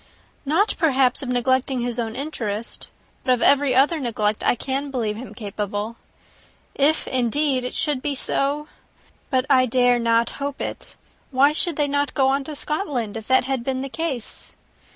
"Not 0.47 0.73
perhaps 0.79 1.21
of 1.21 1.29
neglecting 1.29 1.81
his 1.81 1.99
own 1.99 2.15
interest. 2.15 2.89
But 3.23 3.33
of 3.35 3.43
every 3.43 3.75
other 3.75 3.99
neglect 3.99 4.43
I 4.43 4.55
can 4.55 4.89
believe 4.89 5.15
him 5.15 5.35
capable. 5.35 5.95
If, 6.73 7.07
indeed, 7.07 7.63
it 7.63 7.75
should 7.75 8.01
be 8.01 8.15
so! 8.15 8.67
But 9.29 9.45
I 9.47 9.67
dare 9.67 9.99
not 9.99 10.31
hope 10.41 10.59
it. 10.59 10.95
Why 11.29 11.51
should 11.53 11.75
they 11.75 11.87
not 11.87 12.15
go 12.15 12.29
on 12.29 12.43
to 12.45 12.55
Scotland, 12.55 13.15
if 13.15 13.27
that 13.27 13.45
had 13.45 13.63
been 13.63 13.81
the 13.81 13.89
case?" 13.89 14.55